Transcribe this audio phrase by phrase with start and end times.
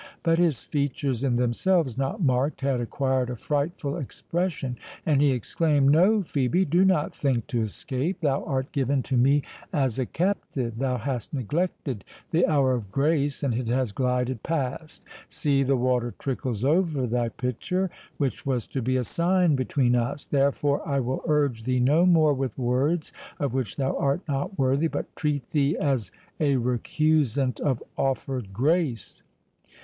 [0.23, 5.91] But his features, in themselves not marked, had acquired a frightful expression, and he exclaimed,
[5.91, 12.03] "No, Phœbe—do not think to escape—thou art given to me as a captive—thou hast neglected
[12.31, 17.91] the hour of grace, and it has glided past—See, the water trickles over thy pitcher,
[18.17, 22.57] which was to be a sign between us—Therefore I will urge thee no more with
[22.57, 28.51] words, of which thou art not worthy, but treat thee as a recusant of offered
[28.51, 29.21] grace."